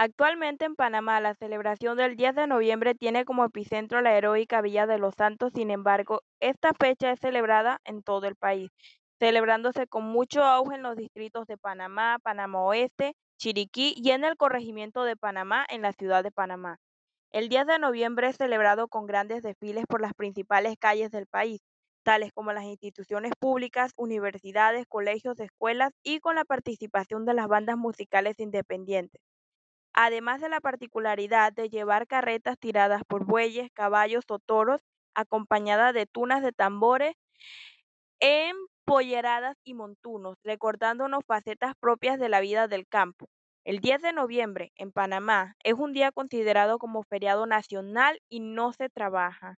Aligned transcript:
Actualmente 0.00 0.64
en 0.64 0.76
Panamá, 0.76 1.18
la 1.20 1.34
celebración 1.34 1.96
del 1.96 2.14
10 2.14 2.32
de 2.36 2.46
noviembre 2.46 2.94
tiene 2.94 3.24
como 3.24 3.44
epicentro 3.44 4.00
la 4.00 4.16
heroica 4.16 4.60
Villa 4.60 4.86
de 4.86 4.96
los 4.96 5.16
Santos, 5.16 5.50
sin 5.56 5.72
embargo, 5.72 6.22
esta 6.38 6.70
fecha 6.72 7.10
es 7.10 7.18
celebrada 7.18 7.80
en 7.84 8.04
todo 8.04 8.28
el 8.28 8.36
país, 8.36 8.70
celebrándose 9.18 9.88
con 9.88 10.04
mucho 10.04 10.44
auge 10.44 10.76
en 10.76 10.84
los 10.84 10.94
distritos 10.94 11.48
de 11.48 11.58
Panamá, 11.58 12.18
Panamá 12.22 12.60
Oeste, 12.62 13.16
Chiriquí 13.40 13.92
y 13.96 14.12
en 14.12 14.22
el 14.22 14.36
corregimiento 14.36 15.02
de 15.02 15.16
Panamá 15.16 15.66
en 15.68 15.82
la 15.82 15.92
ciudad 15.92 16.22
de 16.22 16.30
Panamá. 16.30 16.78
El 17.32 17.48
10 17.48 17.66
de 17.66 17.80
noviembre 17.80 18.28
es 18.28 18.36
celebrado 18.36 18.86
con 18.86 19.04
grandes 19.06 19.42
desfiles 19.42 19.84
por 19.88 20.00
las 20.00 20.14
principales 20.14 20.76
calles 20.78 21.10
del 21.10 21.26
país, 21.26 21.60
tales 22.04 22.30
como 22.32 22.52
las 22.52 22.62
instituciones 22.62 23.32
públicas, 23.36 23.94
universidades, 23.96 24.86
colegios, 24.86 25.40
escuelas 25.40 25.90
y 26.04 26.20
con 26.20 26.36
la 26.36 26.44
participación 26.44 27.24
de 27.24 27.34
las 27.34 27.48
bandas 27.48 27.76
musicales 27.76 28.38
independientes 28.38 29.20
además 29.94 30.40
de 30.40 30.48
la 30.48 30.60
particularidad 30.60 31.52
de 31.52 31.68
llevar 31.70 32.06
carretas 32.06 32.58
tiradas 32.58 33.02
por 33.06 33.24
bueyes, 33.24 33.70
caballos 33.74 34.24
o 34.28 34.38
toros, 34.38 34.80
acompañadas 35.14 35.94
de 35.94 36.06
tunas 36.06 36.42
de 36.42 36.52
tambores, 36.52 37.14
empolleradas 38.20 39.56
y 39.64 39.74
montunos, 39.74 40.36
recordándonos 40.44 41.24
facetas 41.26 41.74
propias 41.80 42.18
de 42.20 42.28
la 42.28 42.40
vida 42.40 42.68
del 42.68 42.86
campo. 42.86 43.26
El 43.64 43.80
10 43.80 44.00
de 44.02 44.12
noviembre, 44.12 44.72
en 44.76 44.92
Panamá, 44.92 45.54
es 45.64 45.74
un 45.74 45.92
día 45.92 46.12
considerado 46.12 46.78
como 46.78 47.02
feriado 47.02 47.46
nacional 47.46 48.20
y 48.28 48.40
no 48.40 48.72
se 48.72 48.88
trabaja. 48.88 49.56